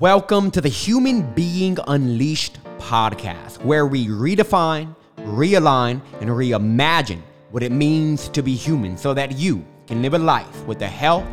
[0.00, 7.70] Welcome to the Human Being Unleashed podcast, where we redefine, realign, and reimagine what it
[7.70, 11.26] means to be human so that you can live a life with the health,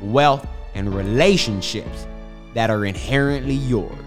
[0.00, 2.06] wealth, and relationships
[2.54, 4.05] that are inherently yours.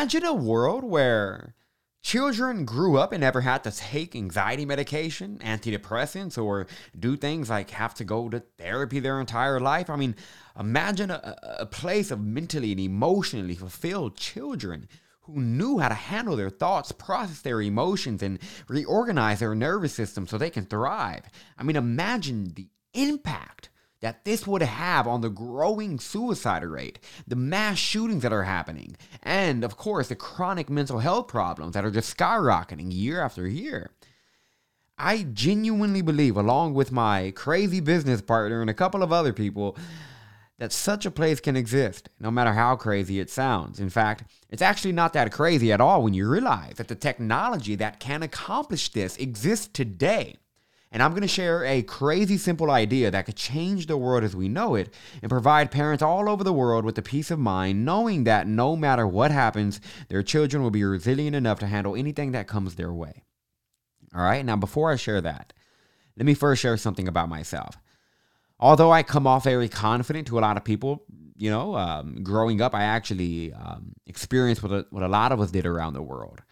[0.00, 1.54] Imagine a world where
[2.00, 6.66] children grew up and never had to take anxiety medication, antidepressants, or
[6.98, 9.90] do things like have to go to therapy their entire life.
[9.90, 10.16] I mean,
[10.58, 14.88] imagine a, a place of mentally and emotionally fulfilled children
[15.24, 20.26] who knew how to handle their thoughts, process their emotions, and reorganize their nervous system
[20.26, 21.26] so they can thrive.
[21.58, 23.68] I mean, imagine the impact
[24.00, 28.96] that this would have on the growing suicide rate, the mass shootings that are happening,
[29.22, 33.90] and of course, the chronic mental health problems that are just skyrocketing year after year.
[34.96, 39.76] I genuinely believe, along with my crazy business partner and a couple of other people,
[40.58, 43.80] that such a place can exist, no matter how crazy it sounds.
[43.80, 47.76] In fact, it's actually not that crazy at all when you realize that the technology
[47.76, 50.36] that can accomplish this exists today.
[50.92, 54.34] And I'm going to share a crazy simple idea that could change the world as
[54.34, 57.84] we know it and provide parents all over the world with the peace of mind
[57.84, 62.32] knowing that no matter what happens, their children will be resilient enough to handle anything
[62.32, 63.22] that comes their way.
[64.12, 65.52] All right, now before I share that,
[66.16, 67.76] let me first share something about myself.
[68.58, 71.04] Although I come off very confident to a lot of people,
[71.36, 75.40] you know, um, growing up, I actually um, experienced what a, what a lot of
[75.40, 76.42] us did around the world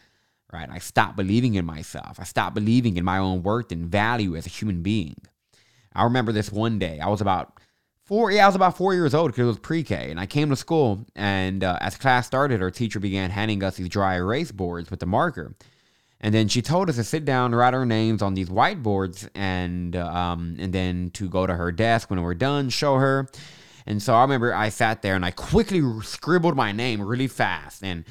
[0.52, 0.68] right?
[0.70, 2.18] I stopped believing in myself.
[2.18, 5.16] I stopped believing in my own worth and value as a human being.
[5.94, 7.00] I remember this one day.
[7.00, 7.58] I was about
[8.04, 8.30] four.
[8.30, 10.56] Yeah, I was about four years old because it was pre-K, and I came to
[10.56, 11.04] school.
[11.14, 15.00] And uh, as class started, our teacher began handing us these dry erase boards with
[15.00, 15.54] the marker.
[16.20, 19.94] And then she told us to sit down, write our names on these whiteboards, and
[19.94, 23.28] um, and then to go to her desk when we're done, show her.
[23.86, 27.84] And so I remember I sat there and I quickly scribbled my name really fast,
[27.84, 28.04] and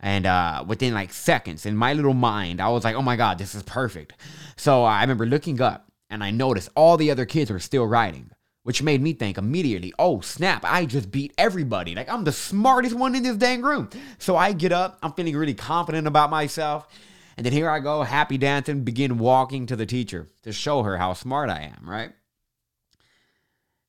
[0.00, 3.38] and uh, within like seconds in my little mind i was like oh my god
[3.38, 4.14] this is perfect.
[4.56, 8.30] So i remember looking up and i noticed all the other kids were still writing
[8.62, 11.94] which made me think immediately oh snap i just beat everybody.
[11.94, 13.90] Like i'm the smartest one in this dang room.
[14.18, 16.88] So i get up i'm feeling really confident about myself
[17.36, 20.96] and then here i go happy dancing begin walking to the teacher to show her
[20.96, 22.12] how smart i am right?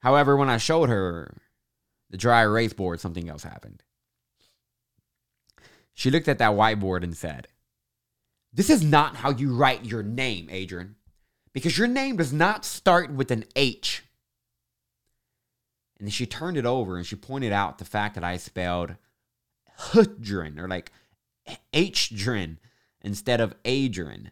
[0.02, 1.38] However when i showed her
[2.10, 3.84] the dry erase board something else happened
[5.94, 7.48] she looked at that whiteboard and said,
[8.54, 10.96] This is not how you write your name, Adrian,
[11.54, 14.04] because your name does not start with an H.
[15.98, 18.96] And then she turned it over and she pointed out the fact that I spelled
[19.80, 20.92] Hudrin or like
[21.74, 22.60] H-drin
[23.02, 24.32] instead of Adrian.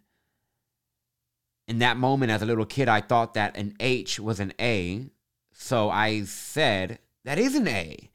[1.68, 5.10] In that moment, as a little kid, I thought that an H was an A.
[5.54, 8.10] So I said, That is an A.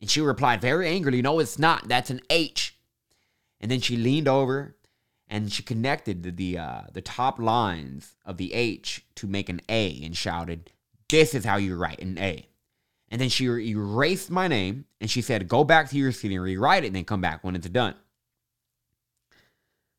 [0.00, 1.88] And she replied very angrily, No, it's not.
[1.88, 2.76] That's an H.
[3.60, 4.76] And then she leaned over
[5.28, 9.60] and she connected the the, uh, the top lines of the H to make an
[9.68, 10.72] A and shouted,
[11.08, 12.46] This is how you write an A.
[13.08, 16.42] And then she erased my name and she said, Go back to your seat and
[16.42, 17.94] rewrite it and then come back when it's done.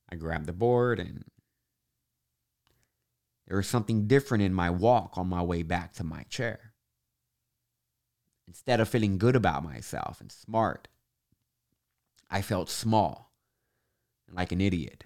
[0.10, 1.26] I grabbed the board and
[3.48, 6.67] there was something different in my walk on my way back to my chair.
[8.48, 10.88] Instead of feeling good about myself and smart,
[12.30, 13.34] I felt small
[14.28, 15.04] and like an idiot.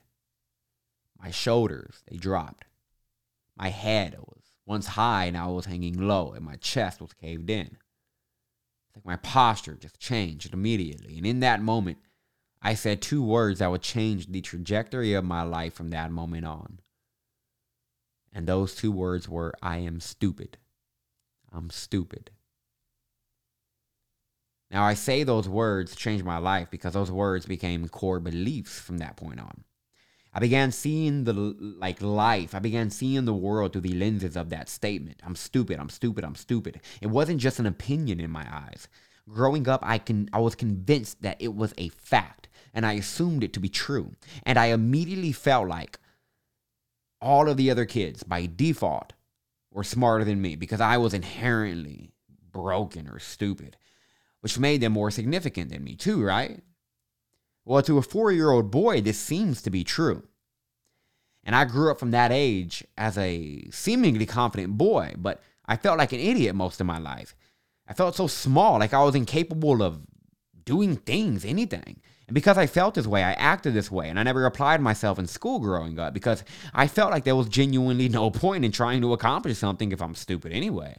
[1.19, 2.65] My shoulders, they dropped.
[3.55, 7.49] My head was once high, now it was hanging low, and my chest was caved
[7.49, 7.77] in.
[8.87, 11.17] It's like my posture just changed immediately.
[11.17, 11.97] And in that moment,
[12.61, 16.45] I said two words that would change the trajectory of my life from that moment
[16.45, 16.79] on.
[18.33, 20.57] And those two words were I am stupid.
[21.51, 22.31] I'm stupid.
[24.71, 28.99] Now, I say those words changed my life because those words became core beliefs from
[28.99, 29.65] that point on.
[30.33, 32.55] I began seeing the like life.
[32.55, 35.19] I began seeing the world through the lenses of that statement.
[35.25, 35.77] I'm stupid.
[35.77, 36.23] I'm stupid.
[36.23, 36.79] I'm stupid.
[37.01, 38.87] It wasn't just an opinion in my eyes.
[39.27, 43.43] Growing up, I can I was convinced that it was a fact, and I assumed
[43.43, 44.13] it to be true.
[44.43, 45.99] And I immediately felt like
[47.19, 49.11] all of the other kids by default
[49.69, 52.13] were smarter than me because I was inherently
[52.53, 53.75] broken or stupid
[54.41, 56.61] which made them more significant than me, too, right?
[57.65, 60.23] Well, to a four year old boy, this seems to be true.
[61.43, 65.97] And I grew up from that age as a seemingly confident boy, but I felt
[65.97, 67.35] like an idiot most of my life.
[67.87, 70.01] I felt so small, like I was incapable of
[70.65, 72.01] doing things, anything.
[72.27, 75.19] And because I felt this way, I acted this way, and I never applied myself
[75.19, 79.01] in school growing up because I felt like there was genuinely no point in trying
[79.01, 80.97] to accomplish something if I'm stupid anyway.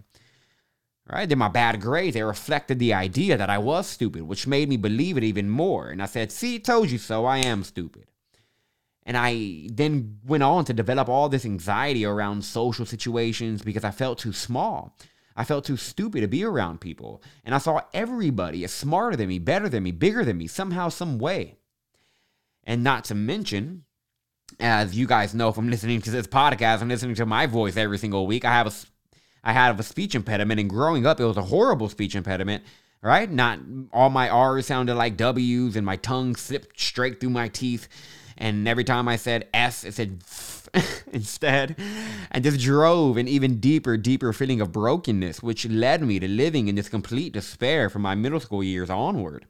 [1.10, 1.28] Right?
[1.28, 4.76] Then my bad grades, they reflected the idea that I was stupid, which made me
[4.76, 5.90] believe it even more.
[5.90, 8.06] And I said, see, told you so, I am stupid.
[9.04, 13.90] And I then went on to develop all this anxiety around social situations because I
[13.90, 14.96] felt too small.
[15.34, 17.22] I felt too stupid to be around people.
[17.44, 20.88] And I saw everybody as smarter than me, better than me, bigger than me, somehow,
[20.88, 21.56] some way.
[22.64, 23.84] And not to mention,
[24.60, 27.98] as you guys know from listening to this podcast and listening to my voice every
[27.98, 28.72] single week, I have a
[29.44, 32.64] I had a speech impediment, and growing up, it was a horrible speech impediment.
[33.04, 33.28] Right?
[33.28, 33.58] Not
[33.92, 37.88] all my R's sounded like W's, and my tongue slipped straight through my teeth.
[38.38, 40.22] And every time I said S, it said
[41.12, 41.76] instead.
[42.30, 46.68] And this drove an even deeper, deeper feeling of brokenness, which led me to living
[46.68, 49.46] in this complete despair from my middle school years onward.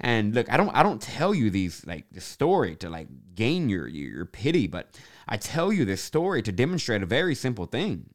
[0.00, 3.68] And look, I don't I don't tell you these like this story to like gain
[3.68, 8.10] your your pity, but I tell you this story to demonstrate a very simple thing.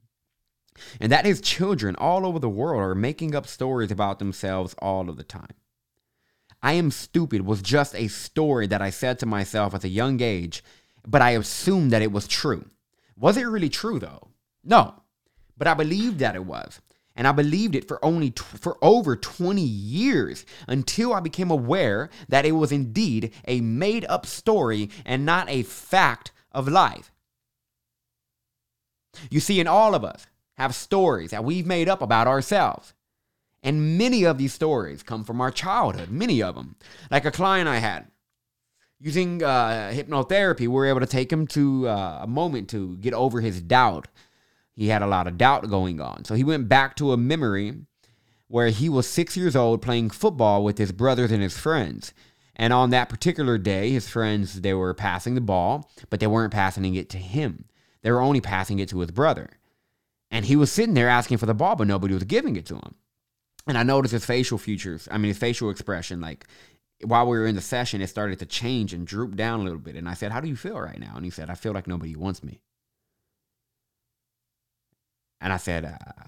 [1.00, 5.09] And that is children all over the world are making up stories about themselves all
[5.09, 5.56] of the time.
[6.63, 10.21] I am stupid was just a story that I said to myself at a young
[10.21, 10.63] age
[11.07, 12.69] but I assumed that it was true.
[13.18, 14.29] Was it really true though?
[14.63, 15.03] No,
[15.57, 16.81] but I believed that it was.
[17.15, 22.45] And I believed it for only for over 20 years until I became aware that
[22.45, 27.12] it was indeed a made up story and not a fact of life.
[29.29, 30.25] You see, in all of us
[30.61, 32.93] have stories that we've made up about ourselves.
[33.63, 36.75] And many of these stories come from our childhood, many of them.
[37.09, 38.07] Like a client I had
[39.01, 43.13] using uh, hypnotherapy, we were able to take him to uh, a moment to get
[43.13, 44.07] over his doubt.
[44.75, 46.23] He had a lot of doubt going on.
[46.23, 47.73] So he went back to a memory
[48.47, 52.13] where he was six years old playing football with his brothers and his friends.
[52.55, 56.53] And on that particular day, his friends, they were passing the ball, but they weren't
[56.53, 57.65] passing it to him.
[58.03, 59.49] They were only passing it to his brother.
[60.31, 62.75] And he was sitting there asking for the ball, but nobody was giving it to
[62.75, 62.95] him.
[63.67, 66.47] And I noticed his facial features, I mean, his facial expression, like
[67.03, 69.79] while we were in the session, it started to change and droop down a little
[69.79, 69.95] bit.
[69.95, 71.13] And I said, How do you feel right now?
[71.15, 72.61] And he said, I feel like nobody wants me.
[75.39, 76.23] And I said, uh,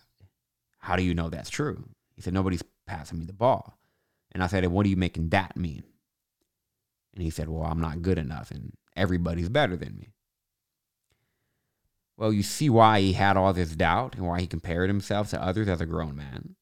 [0.79, 1.83] How do you know that's true?
[2.15, 3.77] He said, Nobody's passing me the ball.
[4.31, 5.83] And I said, What are you making that mean?
[7.13, 10.09] And he said, Well, I'm not good enough and everybody's better than me.
[12.23, 15.43] Well, you see why he had all this doubt and why he compared himself to
[15.43, 16.55] others as a grown man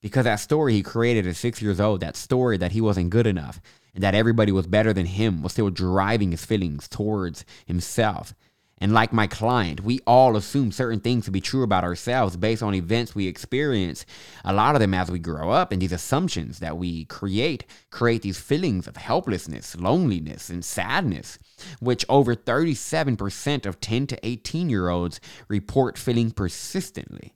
[0.00, 3.26] because that story he created at six years old, that story that he wasn't good
[3.26, 3.60] enough
[3.94, 8.34] and that everybody was better than him, was still driving his feelings towards himself.
[8.78, 12.62] And like my client, we all assume certain things to be true about ourselves based
[12.62, 14.04] on events we experience.
[14.44, 18.20] A lot of them as we grow up, and these assumptions that we create create
[18.20, 21.38] these feelings of helplessness, loneliness, and sadness,
[21.80, 27.32] which over 37% of 10 to 18 year olds report feeling persistently.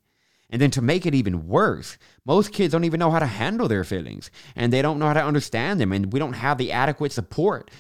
[0.51, 1.97] And then to make it even worse,
[2.27, 5.15] most kids don't even know how to handle their feelings and they don't know how
[5.15, 7.71] to understand them, and we don't have the adequate support.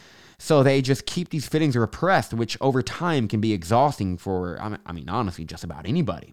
[0.43, 4.93] So they just keep these feelings repressed, which over time can be exhausting for, I
[4.93, 6.33] mean, honestly, just about anybody.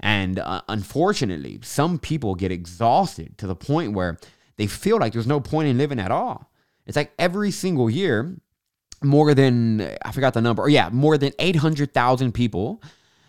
[0.00, 4.16] And uh, unfortunately, some people get exhausted to the point where
[4.56, 6.50] they feel like there's no point in living at all.
[6.86, 8.34] It's like every single year,
[9.02, 12.82] more than, I forgot the number, or yeah, more than 800,000 people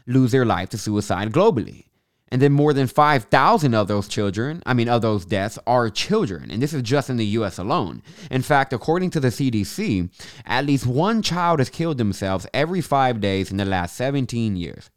[0.08, 1.85] lose their life to suicide globally.
[2.30, 6.50] And then more than 5,000 of those children, I mean, of those deaths, are children.
[6.50, 8.02] And this is just in the US alone.
[8.32, 10.10] In fact, according to the CDC,
[10.46, 14.90] at least one child has killed themselves every five days in the last 17 years.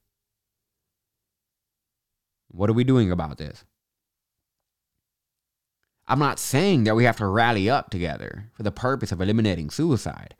[2.49, 3.65] What are we doing about this?
[6.07, 9.69] I'm not saying that we have to rally up together for the purpose of eliminating
[9.69, 10.35] suicide,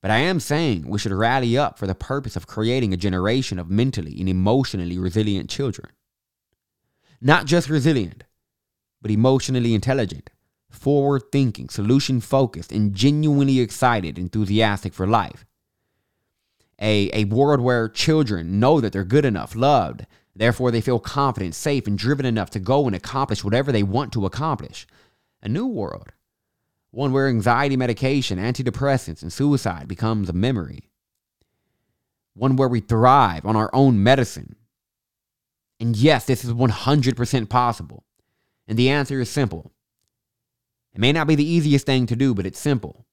[0.00, 3.58] but I am saying we should rally up for the purpose of creating a generation
[3.58, 5.90] of mentally and emotionally resilient children.
[7.20, 8.24] Not just resilient,
[9.02, 10.30] but emotionally intelligent,
[10.70, 15.44] forward thinking, solution focused, and genuinely excited, enthusiastic for life.
[16.80, 21.54] A, a world where children know that they're good enough, loved, therefore they feel confident,
[21.54, 24.86] safe, and driven enough to go and accomplish whatever they want to accomplish.
[25.42, 26.12] A new world.
[26.90, 30.88] One where anxiety medication, antidepressants, and suicide becomes a memory.
[32.34, 34.56] One where we thrive on our own medicine,
[35.90, 38.04] and yes, this is 100% possible.
[38.68, 39.72] And the answer is simple.
[40.94, 43.06] It may not be the easiest thing to do, but it's simple.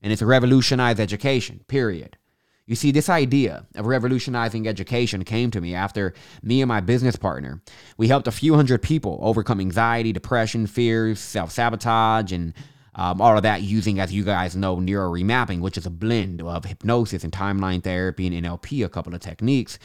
[0.00, 2.16] And it's revolutionize education, period.
[2.64, 6.14] You see, this idea of revolutionizing education came to me after
[6.44, 7.60] me and my business partner.
[7.96, 12.54] We helped a few hundred people overcome anxiety, depression, fears, self sabotage, and
[12.94, 16.40] um, all of that using, as you guys know, neuro remapping, which is a blend
[16.40, 19.80] of hypnosis and timeline therapy and NLP, a couple of techniques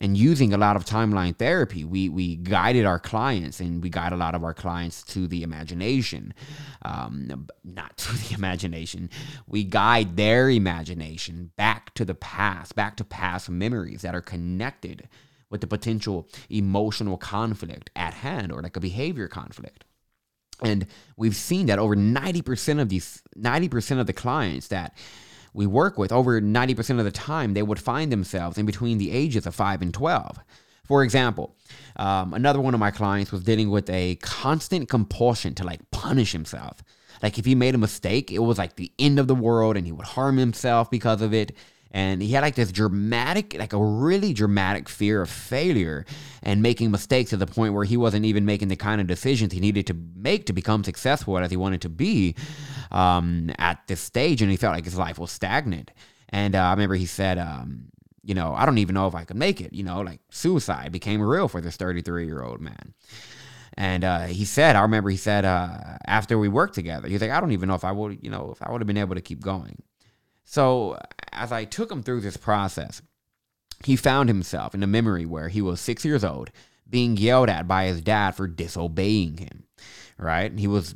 [0.00, 4.12] and using a lot of timeline therapy, we we guided our clients and we guide
[4.12, 6.34] a lot of our clients to the imagination,
[6.82, 9.08] um, not to the imagination.
[9.46, 15.08] We guide their imagination back to the past, back to past memories that are connected
[15.50, 19.84] with the potential emotional conflict at hand or like a behavior conflict.
[20.62, 20.86] And
[21.16, 24.96] we've seen that over 90% of these 90% of the clients that
[25.54, 29.12] we work with, over 90% of the time, they would find themselves in between the
[29.12, 30.38] ages of 5 and 12.
[30.84, 31.56] For example,
[31.96, 36.32] um, another one of my clients was dealing with a constant compulsion to like punish
[36.32, 36.82] himself.
[37.22, 39.86] Like if he made a mistake, it was like the end of the world and
[39.86, 41.52] he would harm himself because of it
[41.94, 46.04] and he had like this dramatic like a really dramatic fear of failure
[46.42, 49.52] and making mistakes to the point where he wasn't even making the kind of decisions
[49.52, 52.34] he needed to make to become successful as he wanted to be
[52.90, 54.42] um, at this stage.
[54.42, 55.92] And he felt like his life was stagnant.
[56.30, 57.86] And uh, i remember he said um,
[58.24, 59.72] you know i don't even know if i could make it.
[59.72, 62.92] You know like suicide became real for this 33 year old man.
[63.76, 67.32] And uh, he said, I remember he said uh, after we worked together, he's like,
[67.32, 69.16] I don't even know if I would, you know, if I would have been able
[69.16, 69.82] to keep going.
[70.44, 70.98] So
[71.32, 73.02] as I took him through this process,
[73.84, 76.50] he found himself in a memory where he was six years old,
[76.88, 79.64] being yelled at by his dad for disobeying him.
[80.16, 80.56] Right?
[80.56, 80.94] He was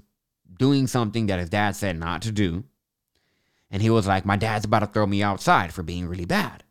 [0.58, 2.64] doing something that his dad said not to do.
[3.70, 6.64] And he was like, My dad's about to throw me outside for being really bad.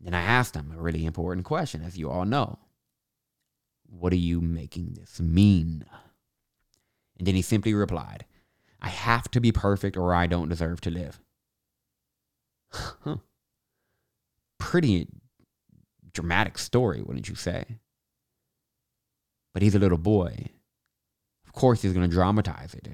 [0.00, 2.58] Then I asked him a really important question, as you all know
[3.88, 5.84] What are you making this mean?
[7.18, 8.24] And then he simply replied,
[8.80, 11.18] I have to be perfect or I don't deserve to live.
[12.76, 13.16] Huh.
[14.58, 15.08] Pretty
[16.12, 17.64] dramatic story, wouldn't you say?
[19.52, 20.48] But he's a little boy.
[21.46, 22.88] Of course, he's going to dramatize it.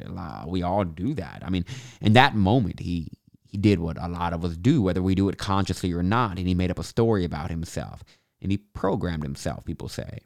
[0.47, 1.43] We all do that.
[1.45, 1.65] I mean,
[2.01, 3.11] in that moment, he
[3.45, 6.39] he did what a lot of us do, whether we do it consciously or not,
[6.39, 8.03] and he made up a story about himself
[8.41, 9.65] and he programmed himself.
[9.65, 10.21] People say,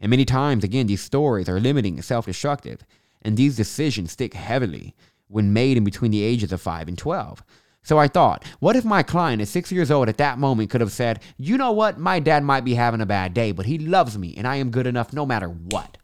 [0.00, 2.84] and many times, again, these stories are limiting and self-destructive,
[3.22, 4.94] and these decisions stick heavily
[5.28, 7.42] when made in between the ages of five and twelve.
[7.84, 10.80] So I thought, what if my client at six years old at that moment could
[10.80, 13.78] have said, you know what, my dad might be having a bad day, but he
[13.78, 15.98] loves me and I am good enough no matter what?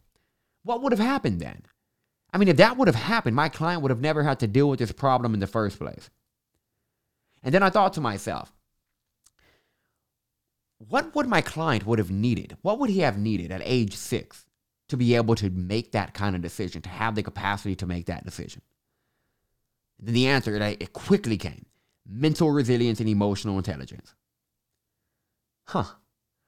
[0.62, 1.62] What would have happened then?
[2.34, 4.68] I mean, if that would have happened, my client would have never had to deal
[4.68, 6.10] with this problem in the first place.
[7.42, 8.52] And then I thought to myself,
[10.76, 12.58] what would my client would have needed?
[12.60, 14.44] What would he have needed at age six
[14.90, 18.06] to be able to make that kind of decision, to have the capacity to make
[18.06, 18.60] that decision?
[19.98, 21.64] Then the answer, it quickly came
[22.06, 24.14] mental resilience and emotional intelligence.
[25.68, 25.84] Huh.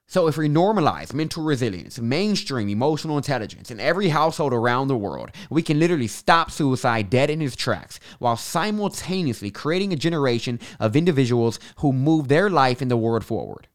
[0.08, 5.30] So, if we normalize mental resilience, mainstream emotional intelligence in every household around the world,
[5.48, 10.96] we can literally stop suicide dead in its tracks while simultaneously creating a generation of
[10.96, 13.68] individuals who move their life and the world forward.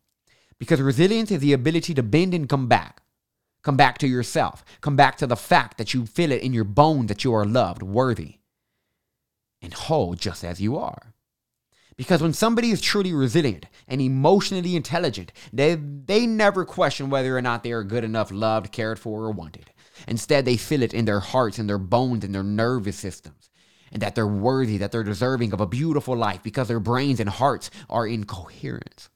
[0.60, 3.01] Because resilience is the ability to bend and come back.
[3.63, 4.63] Come back to yourself.
[4.81, 7.46] Come back to the fact that you feel it in your bones that you are
[7.46, 8.36] loved, worthy,
[9.62, 11.15] and whole just as you are.
[11.97, 17.41] Because when somebody is truly resilient and emotionally intelligent, they, they never question whether or
[17.41, 19.71] not they are good enough, loved, cared for, or wanted.
[20.07, 23.49] Instead, they feel it in their hearts, in their bones, in their nervous systems,
[23.91, 27.29] and that they're worthy, that they're deserving of a beautiful life because their brains and
[27.29, 29.09] hearts are in coherence.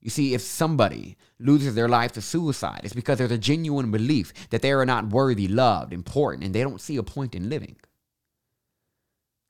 [0.00, 4.32] You see, if somebody loses their life to suicide, it's because there's a genuine belief
[4.50, 7.76] that they are not worthy, loved, important, and they don't see a point in living.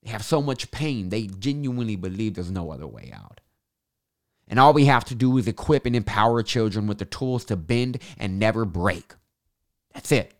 [0.04, 3.40] They have so much pain, they genuinely believe there's no other way out.
[4.46, 7.56] And all we have to do is equip and empower children with the tools to
[7.56, 9.14] bend and never break.
[9.94, 10.34] That's it.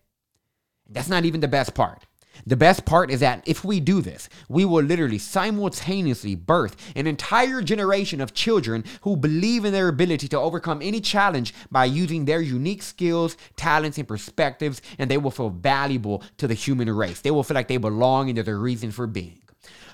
[0.87, 2.05] That's not even the best part.
[2.45, 7.07] The best part is that if we do this, we will literally simultaneously birth an
[7.07, 12.25] entire generation of children who believe in their ability to overcome any challenge by using
[12.25, 17.21] their unique skills, talents, and perspectives, and they will feel valuable to the human race.
[17.21, 19.39] They will feel like they belong and there's a reason for being.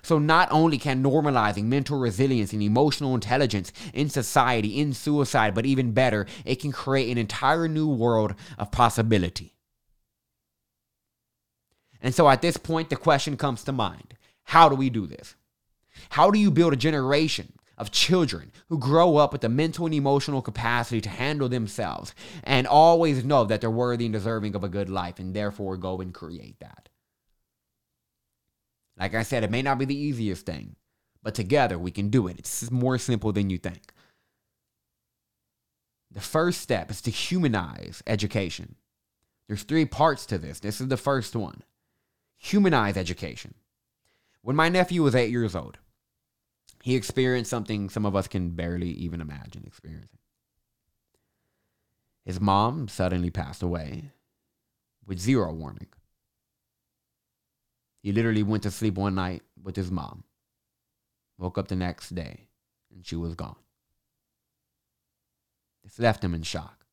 [0.01, 5.65] So, not only can normalizing mental resilience and emotional intelligence in society, in suicide, but
[5.65, 9.55] even better, it can create an entire new world of possibility.
[12.01, 15.35] And so, at this point, the question comes to mind how do we do this?
[16.09, 19.95] How do you build a generation of children who grow up with the mental and
[19.95, 24.69] emotional capacity to handle themselves and always know that they're worthy and deserving of a
[24.69, 26.89] good life and therefore go and create that?
[28.97, 30.75] Like I said, it may not be the easiest thing,
[31.23, 32.39] But together we can do it.
[32.39, 33.93] It's more simple than you think.
[36.11, 38.75] The first step is to humanize education.
[39.47, 40.59] There's three parts to this.
[40.59, 41.63] This is the first one.
[42.37, 43.53] Humanize education.
[44.41, 45.77] When my nephew was eight years old,
[46.83, 50.17] he experienced something some of us can barely even imagine experiencing.
[52.25, 54.11] His mom suddenly passed away
[55.05, 55.87] with zero warning.
[58.01, 60.23] He literally went to sleep one night with his mom,
[61.37, 62.47] woke up the next day,
[62.93, 63.55] and she was gone.
[65.83, 66.85] This left him in shock.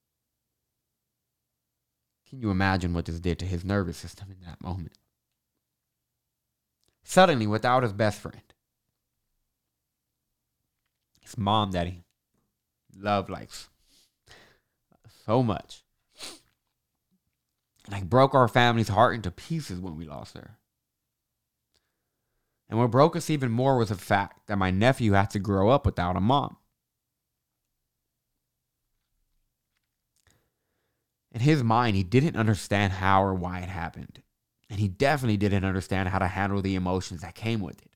[2.28, 4.92] Can you imagine what this did to his nervous system in that moment?
[7.04, 8.42] Suddenly, without his best friend,
[11.22, 12.04] his mom that he
[12.94, 13.48] loved like
[15.24, 15.84] so much,
[17.90, 20.58] like broke our family's heart into pieces when we lost her.
[22.68, 25.70] And what broke us even more was the fact that my nephew had to grow
[25.70, 26.56] up without a mom.
[31.32, 34.22] In his mind, he didn't understand how or why it happened.
[34.70, 37.92] And he definitely didn't understand how to handle the emotions that came with it.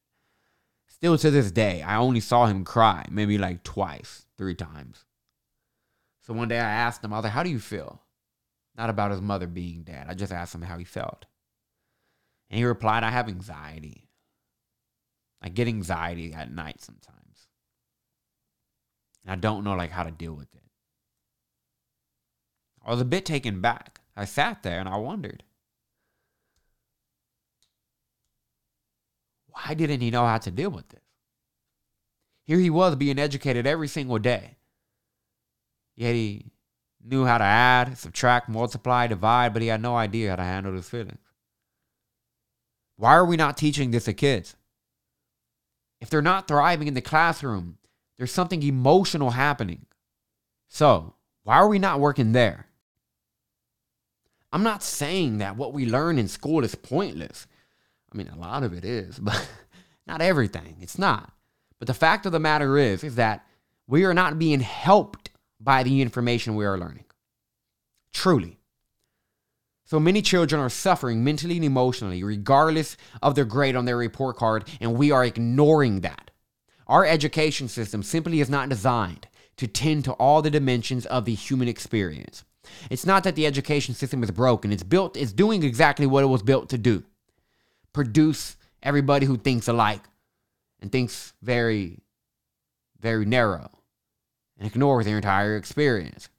[0.88, 5.04] Still to this day, I only saw him cry maybe like twice, three times.
[6.20, 8.00] So one day I asked him, I was like, How do you feel?
[8.76, 10.06] Not about his mother being dead.
[10.08, 11.26] I just asked him how he felt.
[12.48, 14.08] And he replied, I have anxiety.
[15.42, 17.48] I get anxiety at night sometimes.
[19.24, 20.62] And I don't know like how to deal with it.
[22.84, 24.00] I was a bit taken back.
[24.16, 25.42] I sat there and I wondered.
[29.48, 31.00] Why didn't he know how to deal with this?
[32.44, 34.56] Here he was being educated every single day.
[35.94, 36.46] Yet he
[37.04, 40.72] knew how to add, subtract, multiply, divide, but he had no idea how to handle
[40.72, 41.18] his feelings.
[42.96, 44.56] Why are we not teaching this to kids?
[46.02, 47.78] If they're not thriving in the classroom,
[48.18, 49.86] there's something emotional happening.
[50.66, 52.66] So, why are we not working there?
[54.52, 57.46] I'm not saying that what we learn in school is pointless.
[58.12, 59.48] I mean, a lot of it is, but
[60.04, 60.78] not everything.
[60.80, 61.32] It's not.
[61.78, 63.46] But the fact of the matter is, is that
[63.86, 67.04] we are not being helped by the information we are learning.
[68.12, 68.58] Truly.
[69.92, 74.36] So many children are suffering mentally and emotionally, regardless of their grade on their report
[74.36, 76.30] card, and we are ignoring that.
[76.86, 79.28] Our education system simply is not designed
[79.58, 82.42] to tend to all the dimensions of the human experience.
[82.88, 84.72] It's not that the education system is broken.
[84.72, 87.02] It's built, it's doing exactly what it was built to do.
[87.92, 90.04] Produce everybody who thinks alike
[90.80, 91.98] and thinks very,
[92.98, 93.68] very narrow
[94.56, 96.30] and ignores their entire experience.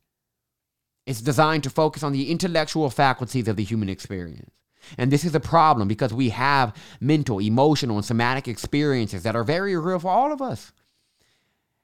[1.05, 4.51] It's designed to focus on the intellectual faculties of the human experience.
[4.97, 9.43] And this is a problem because we have mental, emotional, and somatic experiences that are
[9.43, 10.71] very real for all of us.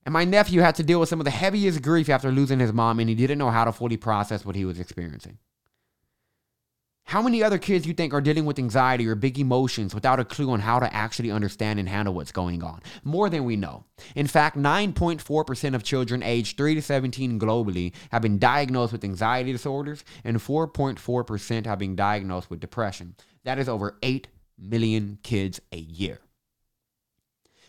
[0.05, 2.73] And my nephew had to deal with some of the heaviest grief after losing his
[2.73, 5.37] mom, and he didn't know how to fully process what he was experiencing.
[7.09, 10.23] How many other kids you think are dealing with anxiety or big emotions without a
[10.23, 12.81] clue on how to actually understand and handle what's going on?
[13.03, 13.85] More than we know.
[14.13, 19.51] In fact, 9.4% of children aged 3 to 17 globally have been diagnosed with anxiety
[19.51, 23.15] disorders, and 4.4% have been diagnosed with depression.
[23.43, 24.27] That is over 8
[24.59, 26.19] million kids a year.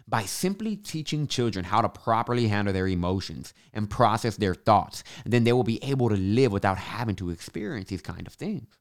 [0.07, 5.45] By simply teaching children how to properly handle their emotions and process their thoughts, then
[5.45, 8.80] they will be able to live without having to experience these kind of things.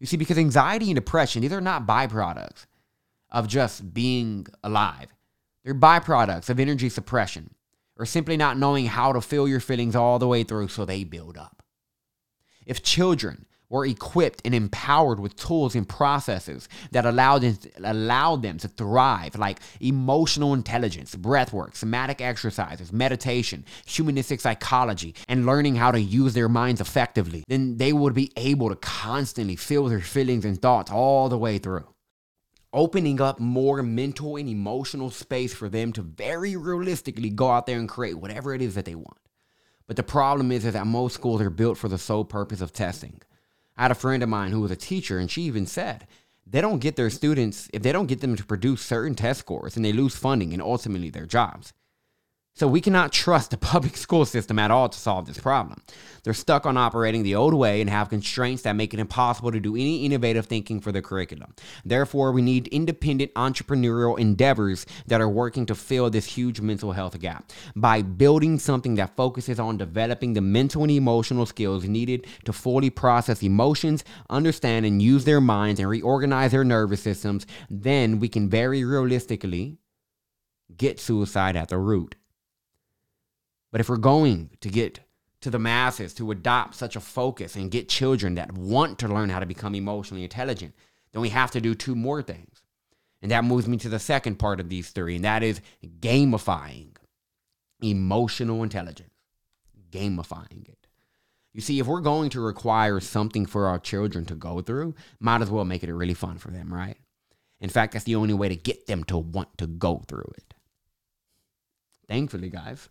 [0.00, 2.66] You see, because anxiety and depression, these are not byproducts
[3.30, 5.12] of just being alive.
[5.64, 7.54] They're byproducts of energy suppression
[7.96, 11.04] or simply not knowing how to feel your feelings all the way through so they
[11.04, 11.62] build up.
[12.66, 18.58] If children were equipped and empowered with tools and processes that allowed them, allowed them
[18.58, 26.00] to thrive, like emotional intelligence, breathwork, somatic exercises, meditation, humanistic psychology, and learning how to
[26.00, 30.60] use their minds effectively, then they would be able to constantly feel their feelings and
[30.60, 31.86] thoughts all the way through.
[32.72, 37.78] Opening up more mental and emotional space for them to very realistically go out there
[37.78, 39.16] and create whatever it is that they want.
[39.86, 42.72] But the problem is, is that most schools are built for the sole purpose of
[42.72, 43.20] testing
[43.76, 46.06] I had a friend of mine who was a teacher, and she even said
[46.46, 49.76] they don't get their students, if they don't get them to produce certain test scores,
[49.76, 51.72] and they lose funding and ultimately their jobs.
[52.56, 55.82] So we cannot trust the public school system at all to solve this problem.
[56.22, 59.58] They're stuck on operating the old way and have constraints that make it impossible to
[59.58, 61.52] do any innovative thinking for the curriculum.
[61.84, 67.18] Therefore, we need independent entrepreneurial endeavors that are working to fill this huge mental health
[67.18, 72.52] gap by building something that focuses on developing the mental and emotional skills needed to
[72.52, 77.46] fully process emotions, understand and use their minds and reorganize their nervous systems.
[77.68, 79.78] Then we can very realistically
[80.76, 82.14] get suicide at the root.
[83.74, 85.00] But if we're going to get
[85.40, 89.30] to the masses to adopt such a focus and get children that want to learn
[89.30, 90.76] how to become emotionally intelligent,
[91.10, 92.62] then we have to do two more things.
[93.20, 96.90] And that moves me to the second part of these three, and that is gamifying
[97.82, 99.10] emotional intelligence.
[99.90, 100.86] Gamifying it.
[101.52, 105.42] You see, if we're going to require something for our children to go through, might
[105.42, 106.98] as well make it really fun for them, right?
[107.58, 110.54] In fact, that's the only way to get them to want to go through it.
[112.06, 112.88] Thankfully, guys,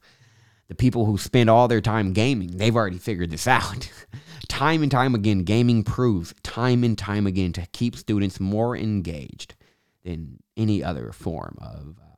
[0.67, 3.89] the people who spend all their time gaming, they've already figured this out.
[4.47, 9.55] time and time again, gaming proves time and time again to keep students more engaged
[10.03, 12.12] than any other form of uh,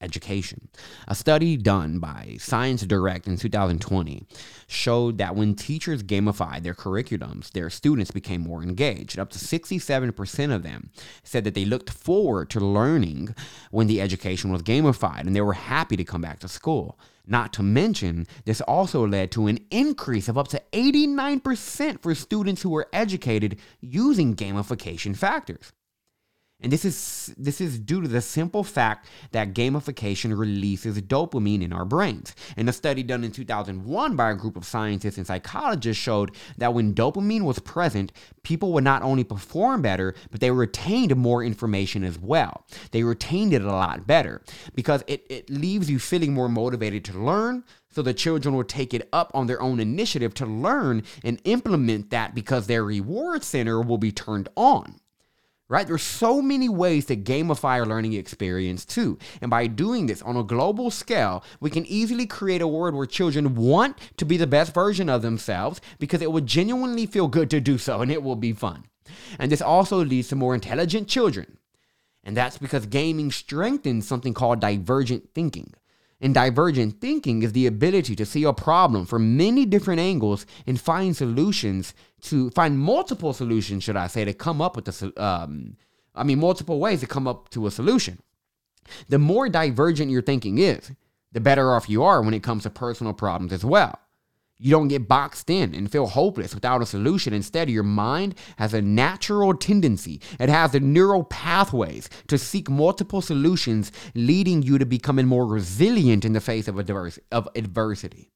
[0.00, 0.68] education.
[1.06, 4.26] A study done by Science Direct in 2020
[4.66, 9.18] showed that when teachers gamified their curriculums, their students became more engaged.
[9.18, 10.90] Up to 67% of them
[11.22, 13.34] said that they looked forward to learning
[13.70, 16.98] when the education was gamified and they were happy to come back to school.
[17.26, 22.62] Not to mention, this also led to an increase of up to 89% for students
[22.62, 25.72] who were educated using gamification factors.
[26.60, 31.72] And this is this is due to the simple fact that gamification releases dopamine in
[31.72, 32.34] our brains.
[32.56, 36.74] And a study done in 2001 by a group of scientists and psychologists showed that
[36.74, 38.10] when dopamine was present,
[38.42, 42.66] people would not only perform better, but they retained more information as well.
[42.90, 44.42] They retained it a lot better
[44.74, 47.62] because it, it leaves you feeling more motivated to learn.
[47.90, 52.10] So the children will take it up on their own initiative to learn and implement
[52.10, 54.98] that because their reward center will be turned on
[55.68, 55.86] right?
[55.86, 59.18] There's so many ways to gamify our learning experience too.
[59.40, 63.06] And by doing this on a global scale, we can easily create a world where
[63.06, 67.50] children want to be the best version of themselves because it will genuinely feel good
[67.50, 68.84] to do so and it will be fun.
[69.38, 71.58] And this also leads to more intelligent children.
[72.24, 75.72] And that's because gaming strengthens something called divergent thinking.
[76.20, 80.80] And divergent thinking is the ability to see a problem from many different angles and
[80.80, 85.76] find solutions to find multiple solutions, should I say, to come up with the, um,
[86.14, 88.18] I mean, multiple ways to come up to a solution.
[89.08, 90.92] The more divergent your thinking is,
[91.32, 93.98] the better off you are when it comes to personal problems as well.
[94.60, 97.32] You don't get boxed in and feel hopeless without a solution.
[97.32, 103.20] Instead, your mind has a natural tendency, it has the neural pathways to seek multiple
[103.20, 106.76] solutions, leading you to becoming more resilient in the face of,
[107.30, 108.32] of adversity.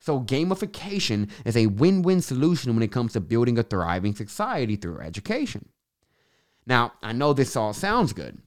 [0.00, 4.76] So, gamification is a win win solution when it comes to building a thriving society
[4.76, 5.68] through education.
[6.66, 8.38] Now, I know this all sounds good,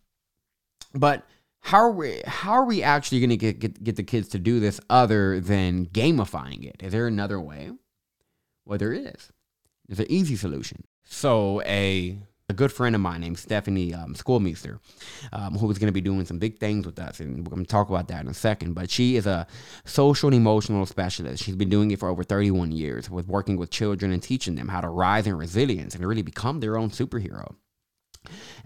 [0.93, 1.25] but
[1.61, 4.39] how are we how are we actually going to get, get get the kids to
[4.39, 6.77] do this other than gamifying it?
[6.79, 7.71] Is there another way?
[8.65, 9.31] Well, there is.
[9.87, 10.85] There's an easy solution.
[11.03, 12.19] So a
[12.51, 14.79] a good friend of mine named Stephanie um, Schoolmeister,
[15.33, 17.65] um, who is going to be doing some big things with us, and we're going
[17.65, 18.73] to talk about that in a second.
[18.73, 19.47] But she is a
[19.85, 21.43] social and emotional specialist.
[21.43, 24.67] She's been doing it for over 31 years, with working with children and teaching them
[24.67, 27.55] how to rise in resilience and really become their own superhero.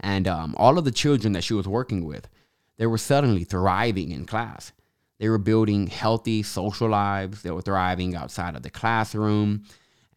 [0.00, 2.28] And um, all of the children that she was working with,
[2.76, 4.72] they were suddenly thriving in class.
[5.18, 7.42] They were building healthy social lives.
[7.42, 9.64] They were thriving outside of the classroom.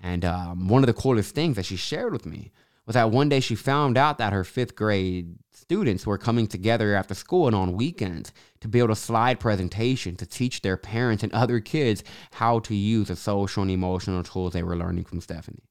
[0.01, 2.51] And um, one of the coolest things that she shared with me
[2.89, 6.95] was that one day she found out that her fifth grade students were coming together
[6.95, 11.31] after school and on weekends to build a slide presentation to teach their parents and
[11.31, 15.69] other kids how to use the social and emotional tools they were learning from Stephanie.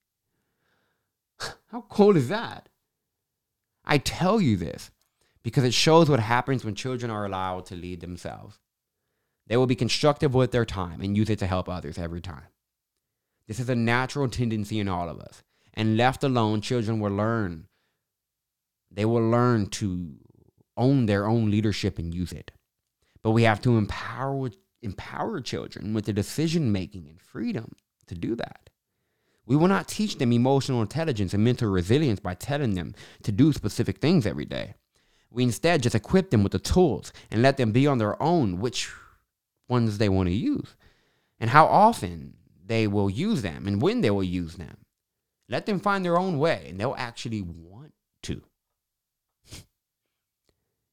[1.67, 2.69] How cool is that?
[3.83, 4.89] I tell you this
[5.43, 8.59] because it shows what happens when children are allowed to lead themselves.
[9.47, 12.47] They will be constructive with their time and use it to help others every time.
[13.45, 15.43] This is a natural tendency in all of us.
[15.73, 17.67] And left alone, children will learn.
[18.91, 20.15] They will learn to
[20.75, 22.51] own their own leadership and use it.
[23.21, 24.51] But we have to empower
[24.81, 27.73] empower children with the decision making and freedom
[28.07, 28.69] to do that.
[29.45, 33.51] We will not teach them emotional intelligence and mental resilience by telling them to do
[33.51, 34.75] specific things every day.
[35.31, 38.59] We instead just equip them with the tools and let them be on their own
[38.59, 38.89] which
[39.67, 40.75] ones they want to use
[41.39, 44.77] and how often they will use them and when they will use them.
[45.49, 48.43] Let them find their own way and they'll actually want to.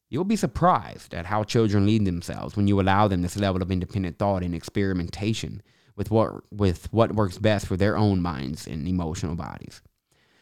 [0.09, 3.71] You'll be surprised at how children lead themselves when you allow them this level of
[3.71, 5.63] independent thought and experimentation
[5.95, 9.83] with what with what works best for their own minds and emotional bodies.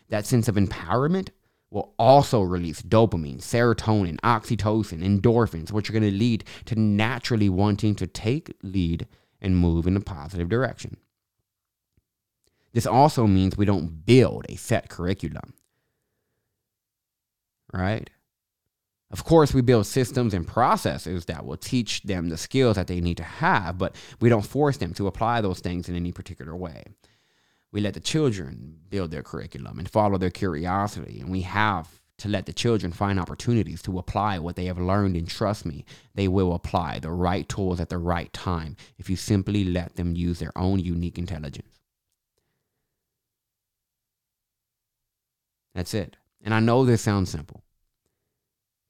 [0.08, 1.30] That sense of empowerment
[1.70, 7.96] will also release dopamine, serotonin, oxytocin, endorphins, which are going to lead to naturally wanting
[7.96, 9.08] to take lead
[9.40, 10.96] and move in a positive direction.
[12.74, 15.54] This also means we don't build a set curriculum.
[17.72, 18.10] Right?
[19.12, 23.00] Of course, we build systems and processes that will teach them the skills that they
[23.00, 26.56] need to have, but we don't force them to apply those things in any particular
[26.56, 26.82] way.
[27.70, 32.28] We let the children build their curriculum and follow their curiosity, and we have to
[32.28, 35.16] let the children find opportunities to apply what they have learned.
[35.16, 35.84] And trust me,
[36.14, 40.16] they will apply the right tools at the right time if you simply let them
[40.16, 41.83] use their own unique intelligence.
[45.74, 46.16] That's it.
[46.42, 47.64] And I know this sounds simple,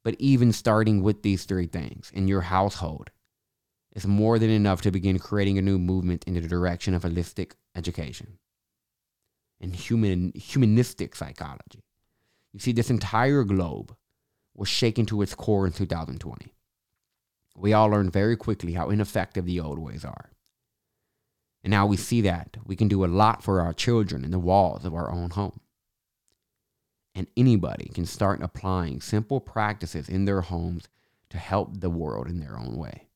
[0.03, 3.09] but even starting with these three things in your household
[3.95, 7.53] is more than enough to begin creating a new movement in the direction of holistic
[7.75, 8.37] education
[9.61, 11.83] and human humanistic psychology.
[12.53, 13.95] You see, this entire globe
[14.53, 16.53] was shaken to its core in 2020.
[17.57, 20.31] We all learned very quickly how ineffective the old ways are.
[21.63, 24.39] And now we see that we can do a lot for our children in the
[24.39, 25.61] walls of our own home.
[27.15, 30.89] And anybody can start applying simple practices in their homes
[31.29, 33.07] to help the world in their own way.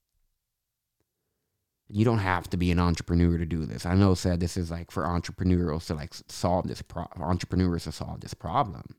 [1.89, 3.85] You don't have to be an entrepreneur to do this.
[3.85, 7.91] I know said this is like for entrepreneurs to like solve this pro- entrepreneurs to
[7.91, 8.95] solve this problem.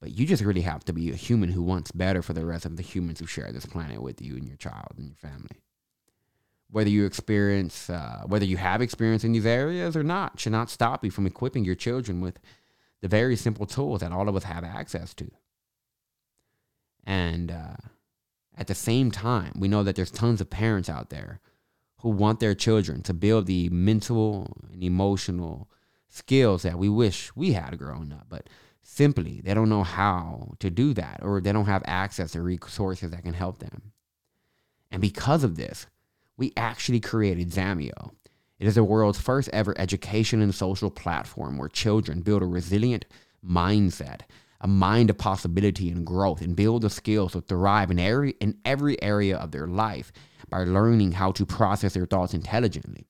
[0.00, 2.64] But you just really have to be a human who wants better for the rest
[2.64, 5.62] of the humans who share this planet with you and your child and your family.
[6.70, 10.70] Whether you experience, uh, whether you have experience in these areas or not, should not
[10.70, 12.38] stop you from equipping your children with
[13.00, 15.30] the very simple tools that all of us have access to.
[17.04, 17.76] And uh,
[18.56, 21.40] at the same time, we know that there's tons of parents out there
[22.00, 25.70] who want their children to build the mental and emotional
[26.08, 28.26] skills that we wish we had growing up.
[28.28, 28.48] But
[28.82, 33.10] simply they don't know how to do that or they don't have access to resources
[33.10, 33.92] that can help them.
[34.90, 35.86] And because of this,
[36.36, 38.12] we actually created Zamio.
[38.60, 43.06] It is the world's first ever education and social platform where children build a resilient
[43.44, 44.20] mindset,
[44.60, 48.58] a mind of possibility and growth, and build the skills to thrive in every, in
[48.66, 50.12] every area of their life
[50.50, 53.06] by learning how to process their thoughts intelligently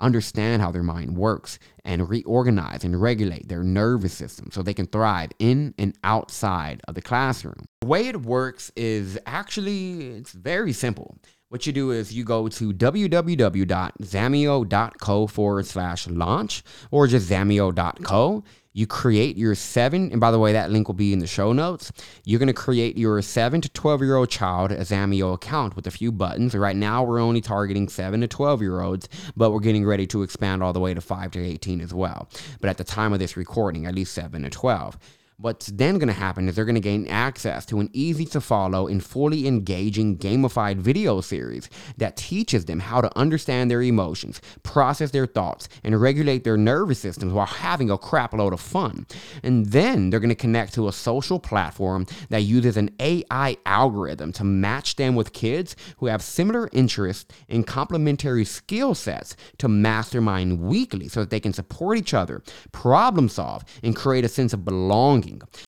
[0.00, 4.86] understand how their mind works and reorganize and regulate their nervous system so they can
[4.86, 7.66] thrive in and outside of the classroom.
[7.80, 11.16] The way it works is actually it's very simple.
[11.54, 18.42] What you do is you go to www.zamio.co forward slash launch or just zamio.co
[18.76, 21.52] you create your seven, and by the way, that link will be in the show
[21.52, 21.92] notes.
[22.24, 25.86] You're going to create your seven to 12 year old child a Zamio account with
[25.86, 26.56] a few buttons.
[26.56, 30.24] Right now, we're only targeting seven to 12 year olds, but we're getting ready to
[30.24, 32.28] expand all the way to five to 18 as well.
[32.60, 34.98] But at the time of this recording, at least seven to 12.
[35.36, 38.40] What's then going to happen is they're going to gain access to an easy to
[38.40, 44.40] follow and fully engaging gamified video series that teaches them how to understand their emotions,
[44.62, 49.06] process their thoughts, and regulate their nervous systems while having a crap load of fun.
[49.42, 54.32] And then they're going to connect to a social platform that uses an AI algorithm
[54.34, 60.60] to match them with kids who have similar interests and complementary skill sets to mastermind
[60.60, 64.64] weekly so that they can support each other, problem solve, and create a sense of
[64.64, 65.23] belonging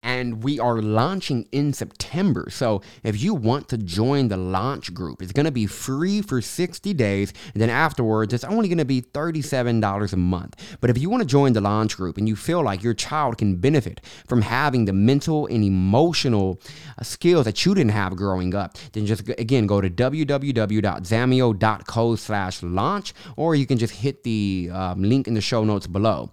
[0.05, 2.47] and we are launching in September.
[2.51, 6.41] So if you want to join the launch group, it's going to be free for
[6.41, 7.33] 60 days.
[7.53, 10.77] And then afterwards, it's only going to be $37 a month.
[10.79, 13.39] But if you want to join the launch group and you feel like your child
[13.39, 16.61] can benefit from having the mental and emotional
[16.99, 22.61] uh, skills that you didn't have growing up, then just again go to www.zamio.co slash
[22.61, 26.29] launch, or you can just hit the um, link in the show notes below.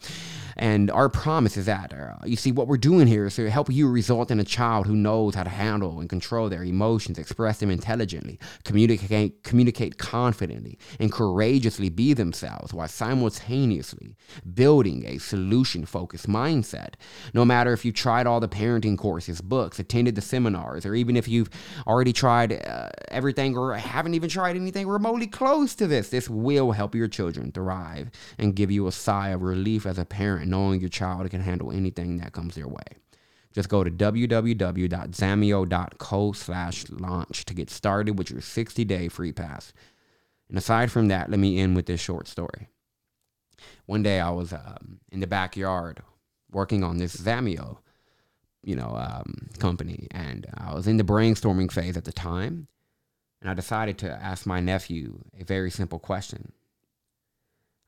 [0.56, 3.70] And our promise is that, uh, you see, what we're doing here is to help
[3.70, 7.58] you result in a child who knows how to handle and control their emotions, express
[7.58, 14.16] them intelligently, communicate, communicate confidently, and courageously be themselves while simultaneously
[14.54, 16.94] building a solution focused mindset.
[17.34, 21.16] No matter if you've tried all the parenting courses, books, attended the seminars, or even
[21.16, 21.50] if you've
[21.86, 26.72] already tried uh, everything or haven't even tried anything remotely close to this, this will
[26.72, 30.80] help your children thrive and give you a sigh of relief as a parent knowing
[30.80, 32.82] your child can handle anything that comes their way.
[33.52, 34.32] Just go to www.zamio.co
[36.32, 39.72] slash launch to get started with your 60 day free pass.
[40.48, 42.68] And aside from that, let me end with this short story.
[43.86, 46.02] One day I was um, in the backyard
[46.50, 47.78] working on this Zamio,
[48.62, 52.68] you know, um, company, and I was in the brainstorming phase at the time,
[53.40, 56.52] and I decided to ask my nephew a very simple question.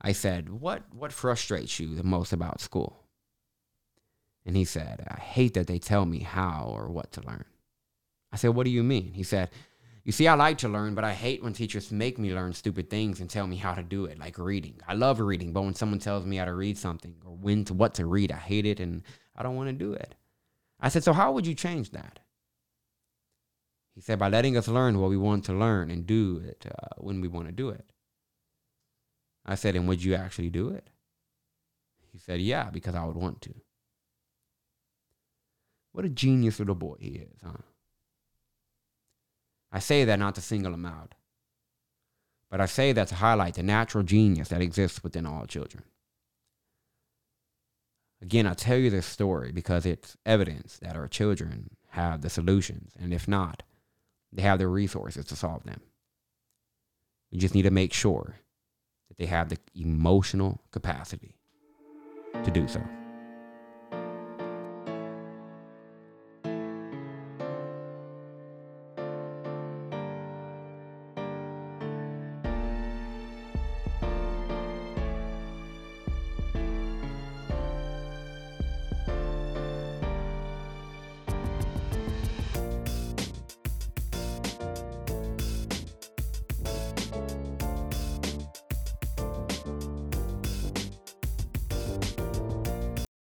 [0.04, 3.06] I said, "What what frustrates you the most about school?"
[4.44, 7.46] And he said, "I hate that they tell me how or what to learn."
[8.30, 9.50] I said, "What do you mean?" He said,
[10.04, 12.90] "You see, I like to learn, but I hate when teachers make me learn stupid
[12.90, 14.78] things and tell me how to do it, like reading.
[14.86, 17.72] I love reading, but when someone tells me how to read something or when to
[17.72, 19.02] what to read, I hate it and
[19.34, 20.14] I don't want to do it."
[20.78, 22.20] I said, "So how would you change that?"
[23.94, 26.88] He said, by letting us learn what we want to learn and do it uh,
[26.98, 27.93] when we want to do it.
[29.44, 30.88] I said, and would you actually do it?
[32.12, 33.54] He said, yeah, because I would want to.
[35.92, 37.62] What a genius little boy he is, huh?
[39.70, 41.14] I say that not to single him out,
[42.50, 45.82] but I say that to highlight the natural genius that exists within all children.
[48.22, 52.92] Again, I tell you this story because it's evidence that our children have the solutions,
[52.98, 53.64] and if not,
[54.32, 55.80] they have the resources to solve them.
[57.30, 58.36] We just need to make sure
[59.16, 61.36] that they have the emotional capacity
[62.44, 62.80] to do so.